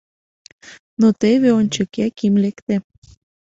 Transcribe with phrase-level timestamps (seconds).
[0.99, 2.75] Но теве ончык Яким лекте.